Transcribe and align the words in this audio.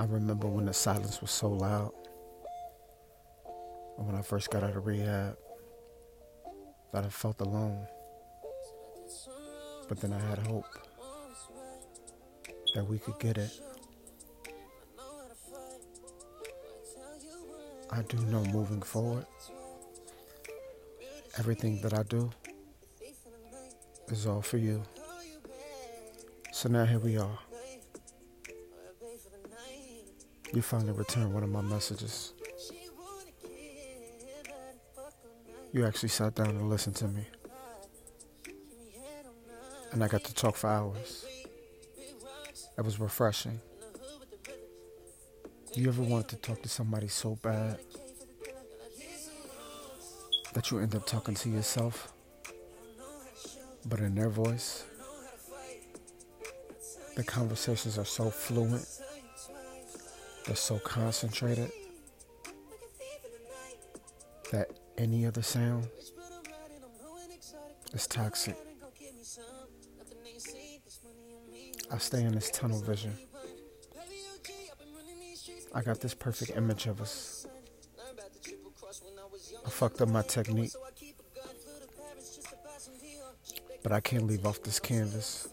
I 0.00 0.04
remember 0.04 0.46
when 0.46 0.64
the 0.64 0.72
silence 0.72 1.20
was 1.20 1.30
so 1.30 1.50
loud. 1.50 1.92
And 3.98 4.06
when 4.06 4.16
I 4.16 4.22
first 4.22 4.48
got 4.48 4.64
out 4.64 4.74
of 4.74 4.86
rehab, 4.86 5.36
that 6.94 7.04
I 7.04 7.10
felt 7.10 7.38
alone. 7.42 7.86
But 9.90 10.00
then 10.00 10.14
I 10.14 10.20
had 10.20 10.38
hope 10.38 10.64
that 12.74 12.86
we 12.86 12.98
could 12.98 13.18
get 13.18 13.36
it. 13.36 13.50
I 17.90 18.00
do 18.00 18.16
know 18.24 18.42
moving 18.44 18.80
forward, 18.80 19.26
everything 21.36 21.82
that 21.82 21.92
I 21.92 22.04
do 22.04 22.30
is 24.08 24.26
all 24.26 24.40
for 24.40 24.56
you. 24.56 24.82
So 26.52 26.70
now 26.70 26.86
here 26.86 27.00
we 27.00 27.18
are. 27.18 27.38
You 30.52 30.62
finally 30.62 30.92
returned 30.92 31.32
one 31.32 31.44
of 31.44 31.48
my 31.50 31.60
messages. 31.60 32.32
You 35.72 35.86
actually 35.86 36.08
sat 36.08 36.34
down 36.34 36.48
and 36.48 36.68
listened 36.68 36.96
to 36.96 37.06
me. 37.06 37.24
And 39.92 40.02
I 40.02 40.08
got 40.08 40.24
to 40.24 40.34
talk 40.34 40.56
for 40.56 40.68
hours. 40.68 41.24
It 42.76 42.84
was 42.84 42.98
refreshing. 42.98 43.60
You 45.74 45.88
ever 45.88 46.02
wanted 46.02 46.28
to 46.30 46.36
talk 46.36 46.62
to 46.62 46.68
somebody 46.68 47.06
so 47.06 47.38
bad 47.42 47.78
that 50.54 50.70
you 50.70 50.80
end 50.80 50.96
up 50.96 51.06
talking 51.06 51.34
to 51.34 51.48
yourself, 51.48 52.12
but 53.86 54.00
in 54.00 54.16
their 54.16 54.28
voice? 54.28 54.84
The 57.16 57.22
conversations 57.22 57.98
are 57.98 58.04
so 58.04 58.30
fluent, 58.30 58.86
they're 60.50 60.56
so 60.56 60.80
concentrated 60.80 61.70
that 64.50 64.68
any 64.98 65.24
other 65.24 65.42
sound 65.42 65.86
is 67.92 68.08
toxic. 68.08 68.56
I 71.88 71.98
stay 71.98 72.24
in 72.24 72.32
this 72.34 72.50
tunnel 72.50 72.80
vision. 72.80 73.16
I 75.72 75.82
got 75.82 76.00
this 76.00 76.14
perfect 76.14 76.56
image 76.56 76.88
of 76.88 77.00
us. 77.00 77.46
I 79.64 79.70
fucked 79.70 80.00
up 80.00 80.08
my 80.08 80.22
technique. 80.22 80.72
But 83.84 83.92
I 83.92 84.00
can't 84.00 84.26
leave 84.26 84.44
off 84.44 84.60
this 84.64 84.80
canvas. 84.80 85.46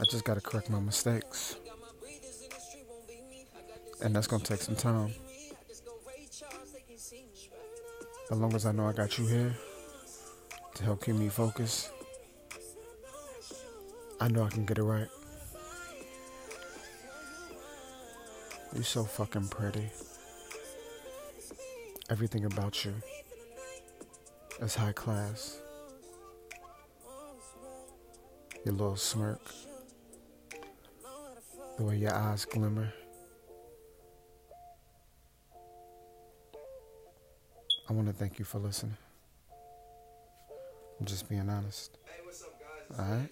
I 0.00 0.04
just 0.10 0.24
gotta 0.24 0.40
correct 0.40 0.70
my 0.70 0.80
mistakes. 0.80 1.56
And 4.02 4.14
that's 4.14 4.26
gonna 4.26 4.44
take 4.44 4.60
some 4.60 4.76
time. 4.76 5.12
As 8.30 8.38
long 8.38 8.54
as 8.54 8.66
I 8.66 8.72
know 8.72 8.86
I 8.86 8.92
got 8.92 9.18
you 9.18 9.26
here 9.26 9.54
to 10.74 10.84
help 10.84 11.04
keep 11.04 11.14
me 11.14 11.28
focused, 11.28 11.90
I 14.20 14.28
know 14.28 14.44
I 14.44 14.48
can 14.48 14.64
get 14.64 14.78
it 14.78 14.82
right. 14.82 15.08
You're 18.74 18.84
so 18.84 19.04
fucking 19.04 19.48
pretty. 19.48 19.88
Everything 22.10 22.44
about 22.44 22.84
you 22.84 22.94
is 24.60 24.74
high 24.74 24.92
class. 24.92 25.60
Your 28.64 28.74
little 28.74 28.96
smirk, 28.96 29.40
the 31.78 31.84
way 31.84 31.96
your 31.96 32.14
eyes 32.14 32.44
glimmer. 32.44 32.92
I 37.88 37.92
want 37.92 38.08
to 38.08 38.12
thank 38.12 38.38
you 38.38 38.44
for 38.44 38.58
listening. 38.58 38.96
I'm 40.98 41.06
just 41.06 41.28
being 41.28 41.48
honest. 41.48 41.96
All 42.98 43.04
right? 43.04 43.28